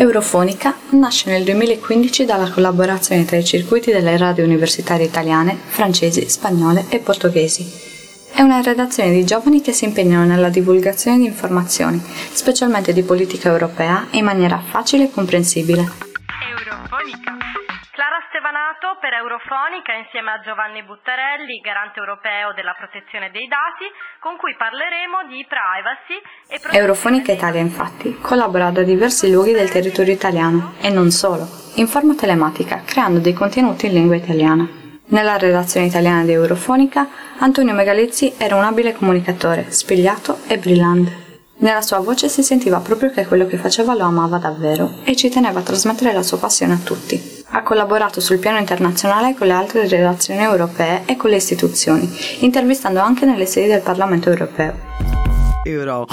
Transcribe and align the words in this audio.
Eurofonica 0.00 0.76
nasce 0.92 1.28
nel 1.28 1.44
2015 1.44 2.24
dalla 2.24 2.50
collaborazione 2.50 3.26
tra 3.26 3.36
i 3.36 3.44
circuiti 3.44 3.92
delle 3.92 4.16
radio 4.16 4.44
universitarie 4.44 5.04
italiane, 5.04 5.54
francesi, 5.54 6.26
spagnole 6.26 6.86
e 6.88 7.00
portoghesi. 7.00 7.70
È 8.32 8.40
una 8.40 8.62
redazione 8.62 9.12
di 9.12 9.26
giovani 9.26 9.60
che 9.60 9.72
si 9.72 9.84
impegnano 9.84 10.24
nella 10.24 10.48
divulgazione 10.48 11.18
di 11.18 11.26
informazioni, 11.26 12.02
specialmente 12.32 12.94
di 12.94 13.02
politica 13.02 13.50
europea, 13.50 14.06
in 14.12 14.24
maniera 14.24 14.58
facile 14.66 15.04
e 15.04 15.10
comprensibile. 15.10 15.86
Eurofonica. 16.48 17.49
Stevanato 18.40 18.96
per 19.04 19.12
Eurofonica 19.12 19.92
insieme 19.92 20.32
a 20.32 20.40
Giovanni 20.40 20.82
Buttarelli, 20.82 21.60
garante 21.60 22.00
europeo 22.00 22.54
della 22.56 22.72
protezione 22.72 23.28
dei 23.30 23.44
dati, 23.44 23.84
con 24.16 24.40
cui 24.40 24.56
parleremo 24.56 25.28
di 25.28 25.44
privacy 25.44 26.16
e 26.48 26.56
protezione 26.56 26.78
Eurofonica 26.78 27.32
Italia, 27.32 27.60
infatti, 27.60 28.16
collabora 28.16 28.70
da 28.70 28.80
diversi 28.80 29.30
luoghi 29.30 29.52
del 29.52 29.68
territorio 29.68 30.14
italiano 30.14 30.72
e 30.80 30.88
non 30.88 31.10
solo, 31.10 31.44
in 31.76 31.86
forma 31.86 32.14
telematica, 32.14 32.80
creando 32.80 33.20
dei 33.20 33.34
contenuti 33.34 33.84
in 33.84 33.92
lingua 33.92 34.16
italiana. 34.16 34.66
Nella 35.12 35.36
redazione 35.36 35.84
italiana 35.84 36.24
di 36.24 36.32
Eurofonica, 36.32 37.08
Antonio 37.40 37.74
Megalizzi 37.74 38.36
era 38.38 38.56
un 38.56 38.64
abile 38.64 38.94
comunicatore, 38.94 39.70
spigliato 39.70 40.40
e 40.48 40.56
brillante. 40.56 41.44
Nella 41.58 41.82
sua 41.82 41.98
voce 41.98 42.30
si 42.30 42.42
sentiva 42.42 42.80
proprio 42.80 43.10
che 43.10 43.26
quello 43.26 43.44
che 43.44 43.58
faceva 43.58 43.92
lo 43.92 44.04
amava 44.04 44.38
davvero 44.38 45.04
e 45.04 45.14
ci 45.14 45.28
teneva 45.28 45.60
a 45.60 45.62
trasmettere 45.62 46.14
la 46.14 46.22
sua 46.22 46.38
passione 46.38 46.72
a 46.72 46.78
tutti. 46.78 47.39
Ha 47.52 47.62
collaborato 47.62 48.20
sul 48.20 48.38
piano 48.38 48.58
internazionale 48.58 49.34
con 49.34 49.48
le 49.48 49.52
altre 49.52 49.88
redazioni 49.88 50.40
europee 50.40 51.02
e 51.04 51.16
con 51.16 51.30
le 51.30 51.36
istituzioni, 51.36 52.08
intervistando 52.40 53.00
anche 53.00 53.26
nelle 53.26 53.46
sedi 53.46 53.66
del 53.66 53.80
Parlamento 53.80 54.28
europeo. 54.28 54.74
Euro. 55.64 56.06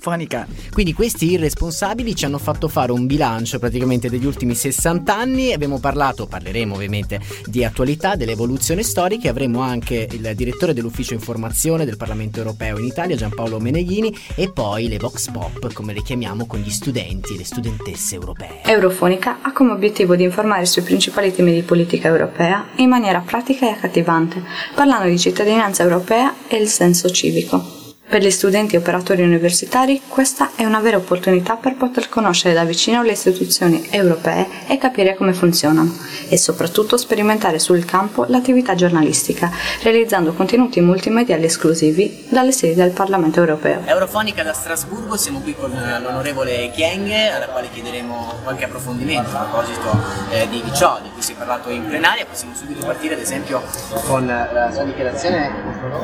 Fonica. 0.00 0.46
Quindi 0.72 0.94
questi 0.94 1.30
irresponsabili 1.32 2.16
ci 2.16 2.24
hanno 2.24 2.38
fatto 2.38 2.68
fare 2.68 2.90
un 2.90 3.06
bilancio 3.06 3.58
praticamente 3.58 4.08
degli 4.08 4.24
ultimi 4.24 4.54
60 4.54 5.14
anni, 5.14 5.52
abbiamo 5.52 5.78
parlato, 5.78 6.26
parleremo 6.26 6.74
ovviamente 6.74 7.20
di 7.44 7.64
attualità, 7.64 8.16
dell'evoluzione 8.16 8.82
storica 8.82 9.28
avremo 9.28 9.60
anche 9.60 10.08
il 10.10 10.32
direttore 10.34 10.72
dell'ufficio 10.72 11.12
informazione 11.12 11.84
del 11.84 11.98
Parlamento 11.98 12.38
europeo 12.38 12.78
in 12.78 12.86
Italia, 12.86 13.14
Giampaolo 13.14 13.60
Meneghini, 13.60 14.16
e 14.34 14.50
poi 14.50 14.88
le 14.88 14.96
Vox 14.96 15.30
Pop, 15.30 15.72
come 15.74 15.92
le 15.92 16.02
chiamiamo, 16.02 16.46
con 16.46 16.60
gli 16.60 16.70
studenti 16.70 17.34
e 17.34 17.38
le 17.38 17.44
studentesse 17.44 18.14
europee. 18.14 18.62
Eurofonica 18.64 19.38
ha 19.42 19.52
come 19.52 19.72
obiettivo 19.72 20.16
di 20.16 20.24
informare 20.24 20.64
sui 20.64 20.82
principali 20.82 21.32
temi 21.32 21.52
di 21.52 21.62
politica 21.62 22.08
europea 22.08 22.68
in 22.76 22.88
maniera 22.88 23.20
pratica 23.20 23.66
e 23.66 23.72
accattivante, 23.72 24.42
parlando 24.74 25.08
di 25.08 25.18
cittadinanza 25.18 25.82
europea 25.82 26.34
e 26.48 26.56
il 26.56 26.68
senso 26.68 27.10
civico. 27.10 27.79
Per 28.10 28.20
gli 28.20 28.30
studenti 28.32 28.74
e 28.74 28.78
operatori 28.78 29.22
universitari 29.22 30.02
questa 30.08 30.50
è 30.56 30.64
una 30.64 30.80
vera 30.80 30.96
opportunità 30.96 31.54
per 31.54 31.76
poter 31.76 32.08
conoscere 32.08 32.52
da 32.52 32.64
vicino 32.64 33.04
le 33.04 33.12
istituzioni 33.12 33.86
europee 33.88 34.48
e 34.66 34.78
capire 34.78 35.14
come 35.14 35.32
funzionano 35.32 35.96
e 36.28 36.36
soprattutto 36.36 36.96
sperimentare 36.96 37.60
sul 37.60 37.84
campo 37.84 38.24
l'attività 38.26 38.74
giornalistica, 38.74 39.48
realizzando 39.82 40.32
contenuti 40.32 40.80
multimediali 40.80 41.44
esclusivi 41.44 42.26
dalle 42.28 42.50
sedi 42.50 42.74
del 42.74 42.90
Parlamento 42.90 43.38
europeo. 43.38 43.82
Eurofonica 43.84 44.42
da 44.42 44.54
Strasburgo, 44.54 45.16
siamo 45.16 45.38
qui 45.38 45.54
con 45.54 45.70
l'onorevole 45.70 46.72
Chieng, 46.74 47.12
alla 47.12 47.46
quale 47.46 47.68
chiederemo 47.72 48.40
qualche 48.42 48.64
approfondimento 48.64 49.36
a 49.36 49.42
proposito 49.42 49.96
eh, 50.30 50.48
di 50.48 50.62
ciò 50.74 50.98
di 51.00 51.10
cui 51.12 51.22
si 51.22 51.30
è 51.32 51.34
parlato 51.36 51.70
in 51.70 51.86
plenaria. 51.86 52.26
Possiamo 52.26 52.56
subito 52.56 52.84
partire 52.84 53.14
ad 53.14 53.20
esempio 53.20 53.62
con 54.06 54.26
la 54.26 54.70
sua 54.72 54.82
dichiarazione. 54.82 55.52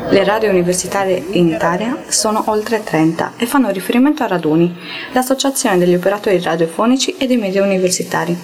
Le 0.09 0.25
radio 0.25 0.51
universitarie 0.51 1.25
in 1.31 1.49
Italia 1.49 1.96
sono 2.09 2.45
oltre 2.47 2.83
30 2.83 3.35
e 3.37 3.47
fanno 3.47 3.71
riferimento 3.71 4.23
a 4.23 4.27
Raduni, 4.27 4.75
l'associazione 5.13 5.79
degli 5.79 5.95
operatori 5.95 6.41
radiofonici 6.41 7.17
e 7.17 7.27
dei 7.27 7.37
media 7.37 7.63
universitari. 7.63 8.37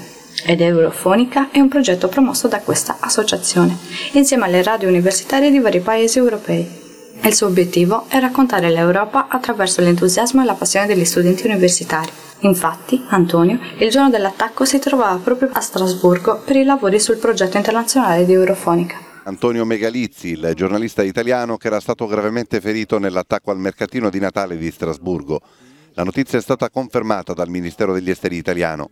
Ed 0.44 0.60
Eurofonica 0.60 1.48
è 1.50 1.60
un 1.60 1.68
progetto 1.68 2.08
promosso 2.08 2.48
da 2.48 2.60
questa 2.60 2.96
associazione, 3.00 3.76
insieme 4.12 4.44
alle 4.44 4.62
radio 4.62 4.88
universitarie 4.88 5.50
di 5.50 5.60
vari 5.60 5.80
paesi 5.80 6.18
europei. 6.18 6.80
Il 7.22 7.34
suo 7.34 7.46
obiettivo 7.46 8.06
è 8.08 8.18
raccontare 8.18 8.70
l'Europa 8.70 9.28
attraverso 9.28 9.80
l'entusiasmo 9.80 10.42
e 10.42 10.44
la 10.44 10.54
passione 10.54 10.86
degli 10.86 11.04
studenti 11.04 11.46
universitari. 11.46 12.10
Infatti, 12.40 13.04
Antonio, 13.08 13.60
il 13.78 13.90
giorno 13.90 14.10
dell'attacco 14.10 14.64
si 14.64 14.80
trovava 14.80 15.20
proprio 15.22 15.50
a 15.52 15.60
Strasburgo 15.60 16.42
per 16.44 16.56
i 16.56 16.64
lavori 16.64 16.98
sul 16.98 17.18
progetto 17.18 17.56
internazionale 17.56 18.24
di 18.24 18.32
Eurofonica. 18.32 19.01
Antonio 19.24 19.64
Megalizzi, 19.64 20.30
il 20.30 20.52
giornalista 20.54 21.02
italiano 21.02 21.56
che 21.56 21.68
era 21.68 21.78
stato 21.78 22.06
gravemente 22.06 22.60
ferito 22.60 22.98
nell'attacco 22.98 23.52
al 23.52 23.58
mercatino 23.58 24.10
di 24.10 24.18
Natale 24.18 24.56
di 24.56 24.68
Strasburgo. 24.68 25.40
La 25.92 26.02
notizia 26.02 26.38
è 26.38 26.42
stata 26.42 26.70
confermata 26.70 27.32
dal 27.32 27.48
Ministero 27.48 27.92
degli 27.92 28.10
Esteri 28.10 28.36
italiano. 28.36 28.90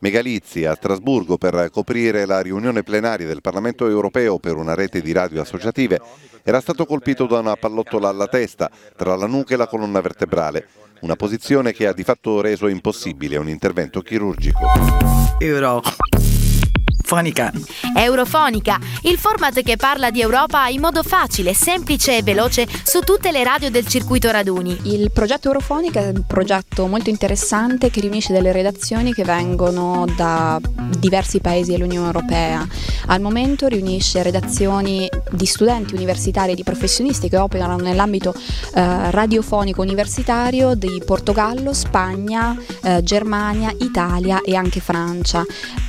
Megalizzi 0.00 0.64
a 0.64 0.76
Strasburgo 0.76 1.38
per 1.38 1.70
coprire 1.72 2.24
la 2.24 2.40
riunione 2.40 2.84
plenaria 2.84 3.26
del 3.26 3.40
Parlamento 3.40 3.88
europeo 3.88 4.38
per 4.38 4.54
una 4.54 4.74
rete 4.74 5.00
di 5.00 5.10
radio 5.10 5.40
associative 5.40 6.00
era 6.44 6.60
stato 6.60 6.86
colpito 6.86 7.26
da 7.26 7.40
una 7.40 7.56
pallottola 7.56 8.08
alla 8.08 8.28
testa 8.28 8.70
tra 8.96 9.16
la 9.16 9.26
nuca 9.26 9.54
e 9.54 9.56
la 9.56 9.66
colonna 9.66 10.00
vertebrale, 10.00 10.68
una 11.00 11.16
posizione 11.16 11.72
che 11.72 11.88
ha 11.88 11.92
di 11.92 12.04
fatto 12.04 12.40
reso 12.40 12.68
impossibile 12.68 13.36
un 13.36 13.48
intervento 13.48 14.02
chirurgico. 14.02 14.60
Euro. 15.40 15.82
Fonica. 17.08 17.50
Eurofonica, 17.94 18.78
il 19.04 19.16
format 19.16 19.62
che 19.62 19.76
parla 19.76 20.10
di 20.10 20.20
Europa 20.20 20.68
in 20.68 20.82
modo 20.82 21.02
facile, 21.02 21.54
semplice 21.54 22.18
e 22.18 22.22
veloce 22.22 22.68
su 22.84 23.00
tutte 23.00 23.32
le 23.32 23.42
radio 23.42 23.70
del 23.70 23.86
circuito 23.86 24.30
raduni. 24.30 24.78
Il 24.82 25.10
progetto 25.10 25.46
Eurofonica 25.46 26.00
è 26.00 26.08
un 26.08 26.24
progetto 26.26 26.86
molto 26.86 27.08
interessante 27.08 27.88
che 27.88 28.02
riunisce 28.02 28.34
delle 28.34 28.52
redazioni 28.52 29.14
che 29.14 29.24
vengono 29.24 30.04
da 30.16 30.60
diversi 30.98 31.40
paesi 31.40 31.70
dell'Unione 31.70 32.08
Europea. 32.08 32.68
Al 33.06 33.22
momento 33.22 33.68
riunisce 33.68 34.22
redazioni 34.22 35.08
di 35.30 35.46
studenti 35.46 35.94
universitari 35.94 36.52
e 36.52 36.56
di 36.56 36.62
professionisti 36.62 37.30
che 37.30 37.38
operano 37.38 37.76
nell'ambito 37.76 38.34
eh, 38.34 39.10
radiofonico 39.10 39.80
universitario 39.80 40.74
di 40.74 41.02
Portogallo, 41.02 41.72
Spagna, 41.72 42.54
eh, 42.82 43.02
Germania, 43.02 43.72
Italia 43.78 44.42
e 44.42 44.54
anche 44.54 44.80
Francia. 44.80 45.42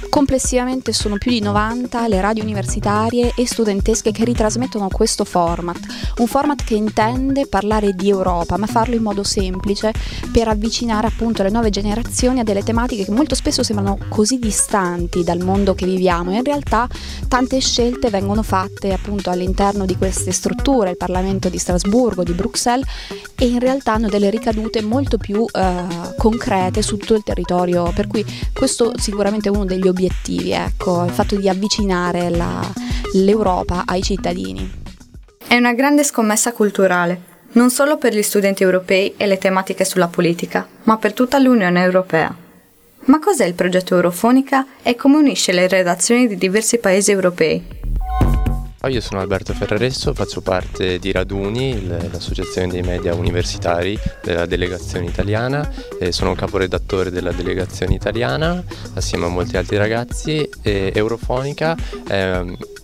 Complessivamente 0.09 0.91
sono 0.91 1.17
più 1.17 1.29
di 1.29 1.39
90 1.39 2.07
le 2.07 2.19
radio 2.19 2.43
universitarie 2.43 3.31
e 3.35 3.45
studentesche 3.45 4.11
che 4.11 4.25
ritrasmettono 4.25 4.87
questo 4.87 5.23
format, 5.23 5.77
un 6.17 6.27
format 6.27 6.63
che 6.63 6.73
intende 6.73 7.45
parlare 7.45 7.93
di 7.93 8.09
Europa, 8.09 8.57
ma 8.57 8.65
farlo 8.65 8.95
in 8.95 9.03
modo 9.03 9.23
semplice 9.23 9.93
per 10.33 10.47
avvicinare 10.47 11.07
appunto 11.07 11.43
le 11.43 11.51
nuove 11.51 11.69
generazioni 11.69 12.39
a 12.39 12.43
delle 12.43 12.63
tematiche 12.63 13.05
che 13.05 13.11
molto 13.11 13.35
spesso 13.35 13.61
sembrano 13.61 13.97
così 14.09 14.39
distanti 14.39 15.23
dal 15.23 15.39
mondo 15.39 15.75
che 15.75 15.85
viviamo. 15.85 16.33
In 16.33 16.43
realtà 16.43 16.87
tante 17.27 17.59
scelte 17.59 18.09
vengono 18.09 18.41
fatte 18.41 18.91
appunto 18.91 19.29
all'interno 19.29 19.85
di 19.85 19.95
queste 19.95 20.31
strutture, 20.31 20.89
il 20.91 20.97
Parlamento 20.97 21.49
di 21.49 21.59
Strasburgo, 21.59 22.23
di 22.23 22.33
Bruxelles, 22.33 22.87
e 23.35 23.45
in 23.45 23.59
realtà 23.59 23.93
hanno 23.93 24.09
delle 24.09 24.29
ricadute 24.29 24.81
molto 24.81 25.17
più 25.17 25.45
eh, 25.51 25.85
concrete 26.17 26.81
su 26.81 26.97
tutto 26.97 27.13
il 27.13 27.23
territorio, 27.23 27.91
per 27.93 28.07
cui 28.07 28.25
questo 28.53 28.91
sicuramente 28.97 29.49
è 29.49 29.51
uno 29.51 29.65
degli 29.65 29.87
obiettivi, 29.87 30.07
ecco, 30.51 31.05
il 31.05 31.11
fatto 31.11 31.35
di 31.35 31.49
avvicinare 31.49 32.29
la, 32.29 32.61
l'Europa 33.13 33.83
ai 33.85 34.01
cittadini. 34.01 34.69
È 35.47 35.55
una 35.55 35.73
grande 35.73 36.03
scommessa 36.03 36.51
culturale, 36.51 37.21
non 37.53 37.69
solo 37.69 37.97
per 37.97 38.13
gli 38.13 38.21
studenti 38.21 38.63
europei 38.63 39.15
e 39.17 39.25
le 39.25 39.37
tematiche 39.37 39.85
sulla 39.85 40.07
politica, 40.07 40.67
ma 40.83 40.97
per 40.97 41.13
tutta 41.13 41.39
l'Unione 41.39 41.81
Europea. 41.81 42.35
Ma 43.05 43.19
cos'è 43.19 43.45
il 43.45 43.55
progetto 43.55 43.95
Eurofonica 43.95 44.65
e 44.83 44.95
come 44.95 45.17
unisce 45.17 45.51
le 45.51 45.67
redazioni 45.67 46.27
di 46.27 46.37
diversi 46.37 46.77
paesi 46.77 47.11
europei? 47.11 47.78
Io 48.87 49.01
sono 49.01 49.19
Alberto 49.19 49.53
Ferraresso, 49.53 50.13
faccio 50.13 50.39
parte 50.41 50.99
di 50.99 51.11
Raduni, 51.11 51.85
l'associazione 51.85 52.69
dei 52.69 52.81
media 52.81 53.13
universitari 53.13 53.99
della 54.23 54.45
delegazione 54.45 55.05
italiana, 55.05 55.69
sono 56.09 56.33
caporedattore 56.33 57.11
della 57.11 57.33
delegazione 57.33 57.93
italiana 57.93 58.63
assieme 58.93 59.25
a 59.25 59.29
molti 59.29 59.57
altri 59.57 59.75
ragazzi 59.77 60.49
e 60.61 60.91
Eurofonica 60.95 61.75
è 62.07 62.41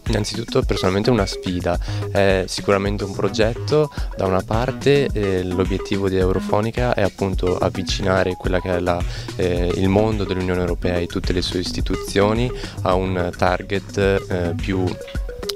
innanzitutto 0.08 0.62
personalmente 0.62 1.10
una 1.10 1.26
sfida, 1.26 1.80
è 2.12 2.44
sicuramente 2.48 3.04
un 3.04 3.14
progetto, 3.14 3.90
da 4.16 4.26
una 4.26 4.44
parte 4.44 5.08
eh, 5.12 5.44
l'obiettivo 5.44 6.10
di 6.10 6.18
Eurofonica 6.18 6.94
è 6.94 7.02
appunto 7.02 7.58
avvicinare 7.58 8.36
quella 8.36 8.60
che 8.60 8.76
è 8.76 8.80
la, 8.80 9.02
eh, 9.38 9.72
il 9.76 9.90
mondo 9.90 10.24
dell'Unione 10.24 10.60
Europea 10.60 10.98
e 10.98 11.08
tutte 11.08 11.34
le 11.34 11.42
sue 11.42 11.60
istituzioni 11.60 12.52
a 12.84 12.94
un 12.94 13.32
target 13.36 13.98
eh, 13.98 14.54
più 14.56 14.86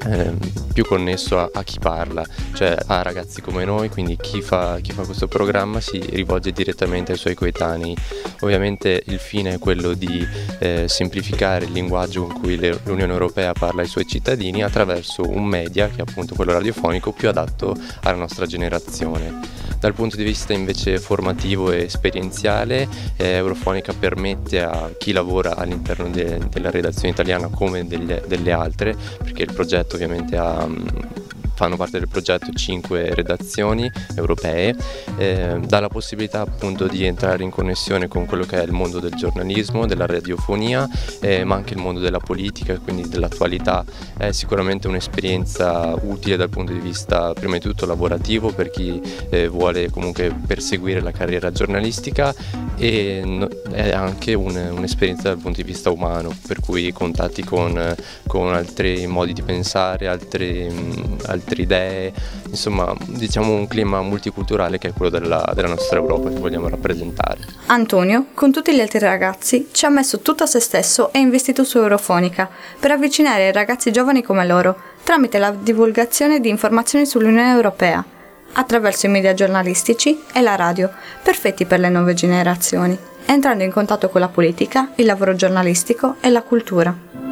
eh, 0.06 0.34
più 0.74 0.86
connesso 0.86 1.40
a, 1.40 1.50
a, 1.52 1.64
chi 1.64 1.80
parla, 1.80 2.26
cioè 2.54 2.78
a 2.88 3.02
ragazzi 3.02 3.42
come 3.42 3.66
noi, 3.66 3.90
quindi 3.90 4.18
chi 4.18 4.42
fa, 4.42 4.80
chi 4.82 4.92
fa, 4.92 5.04
questo 5.04 5.28
programma 5.28 5.82
si 5.82 6.00
rivolge 6.00 6.52
direttamente 6.52 7.12
ai 7.12 7.18
suoi 7.18 7.36
coetanei. 7.36 7.96
Ovviamente 8.42 9.04
il 9.06 9.20
fine 9.20 9.56
è 9.56 9.60
quello 9.60 9.94
di 9.94 10.26
eh, 10.60 10.88
semplificare 10.88 11.66
il 11.66 11.72
linguaggio 11.72 12.26
con 12.26 12.40
cui 12.40 12.58
le, 12.58 12.80
l'Unione 12.84 13.12
Europea 13.12 13.54
parla 13.54 13.82
ai 13.82 13.88
suoi 13.88 14.08
cittadini 14.08 14.64
attraverso 14.64 15.28
un 15.28 15.46
media, 15.46 15.90
che 15.90 15.98
è 15.98 16.06
appunto 16.08 16.36
quello 16.36 16.54
radiofonico, 16.54 17.12
più 17.12 17.28
adatto 17.28 17.76
alla 18.04 18.18
nostra 18.18 18.46
generazione. 18.46 19.68
Dal 19.80 19.94
punto 19.94 20.18
di 20.18 20.24
vista 20.24 20.52
invece 20.52 21.00
formativo 21.00 21.72
e 21.72 21.84
esperienziale, 21.84 22.86
eh, 23.16 23.28
Eurofonica 23.28 23.94
permette 23.94 24.62
a 24.62 24.92
chi 24.98 25.14
lavora 25.14 25.56
all'interno 25.56 26.10
de- 26.10 26.38
della 26.50 26.70
redazione 26.70 27.10
italiana 27.10 27.48
come 27.48 27.88
delle, 27.88 28.22
delle 28.28 28.52
altre, 28.52 28.94
perché 29.18 29.44
il 29.44 29.54
progetto 29.54 29.96
ovviamente 29.96 30.36
ha 30.36 30.68
fanno 31.60 31.76
parte 31.76 32.00
del 32.00 32.08
progetto 32.08 32.54
5 32.54 33.14
redazioni 33.14 33.92
europee, 34.16 34.74
eh, 35.18 35.60
dà 35.62 35.82
la 35.82 35.90
possibilità 35.90 36.40
appunto 36.40 36.88
di 36.88 37.04
entrare 37.04 37.44
in 37.44 37.50
connessione 37.50 38.08
con 38.08 38.26
quello 38.26 38.46
che 38.46 38.62
è 38.62 38.64
il 38.64 38.72
mondo 38.72 39.02
del 39.02 39.12
giornalismo, 39.12 39.86
della 39.86 40.06
radiofonia, 40.06 40.88
eh, 41.20 41.44
ma 41.44 41.56
anche 41.56 41.74
il 41.74 41.82
mondo 41.82 42.00
della 42.00 42.20
politica, 42.20 42.80
quindi 42.80 43.10
dell'attualità. 43.10 43.84
È 44.16 44.32
sicuramente 44.32 44.88
un'esperienza 44.88 45.96
utile 46.02 46.38
dal 46.38 46.48
punto 46.48 46.72
di 46.72 46.80
vista 46.80 47.34
prima 47.34 47.56
di 47.56 47.60
tutto 47.60 47.86
lavorativo 47.86 48.54
per 48.54 48.70
chi 48.70 49.02
eh, 49.30 49.50
vuole 49.50 49.90
comunque 49.90 50.34
perseguire 50.48 51.02
la 51.02 51.12
carriera 51.12 51.52
giornalistica 51.52 52.34
e 52.78 53.22
no, 53.26 53.50
è 53.70 53.92
anche 53.92 54.34
un, 54.34 54.56
un'esperienza 54.56 55.24
dal 55.24 55.40
punto 55.40 55.62
di 55.62 55.68
vista 55.68 55.90
umano, 55.90 56.34
per 56.48 56.62
cui 56.62 56.94
contatti 56.94 57.44
con, 57.44 57.96
con 58.26 58.54
altri 58.54 59.06
modi 59.08 59.34
di 59.34 59.42
pensare, 59.42 60.08
altri, 60.08 60.68
altri 61.26 61.49
altre 61.50 61.64
idee, 61.64 62.14
insomma 62.48 62.94
diciamo 63.06 63.54
un 63.54 63.68
clima 63.68 64.02
multiculturale 64.02 64.78
che 64.78 64.90
è 64.90 64.94
quello 64.94 65.10
della, 65.10 65.52
della 65.56 65.68
nostra 65.68 65.98
Europa 65.98 66.30
che 66.30 66.40
vogliamo 66.40 66.70
rappresentare. 66.70 67.40
Antonio, 67.68 68.28
con 68.34 68.52
tutti 68.52 68.74
gli 68.74 68.80
altri 68.80 69.00
ragazzi, 69.00 69.70
ci 69.72 69.86
ha 69.86 69.90
messo 69.90 70.20
tutto 70.20 70.44
a 70.44 70.48
se 70.48 70.60
stesso 70.60 71.12
e 71.12 71.20
investito 71.20 71.64
su 71.64 71.78
Eurofonica 71.78 72.50
per 72.80 72.92
avvicinare 72.92 73.48
i 73.48 73.52
ragazzi 73.52 73.92
giovani 73.92 74.22
come 74.22 74.46
loro, 74.46 74.78
tramite 75.04 75.40
la 75.40 75.52
divulgazione 75.52 76.40
di 76.40 76.50
informazioni 76.50 77.06
sull'Unione 77.06 77.52
Europea, 77.52 78.04
attraverso 78.54 79.08
i 79.08 79.10
media 79.10 79.34
giornalistici 79.34 80.22
e 80.32 80.42
la 80.42 80.56
radio, 80.56 80.92
perfetti 81.24 81.66
per 81.66 81.80
le 81.80 81.90
nuove 81.90 82.14
generazioni, 82.14 82.98
entrando 83.26 83.64
in 83.64 83.72
contatto 83.72 84.10
con 84.10 84.22
la 84.22 84.28
politica, 84.28 84.92
il 84.96 85.06
lavoro 85.06 85.36
giornalistico 85.36 86.16
e 86.20 86.30
la 86.30 86.42
cultura. 86.42 87.29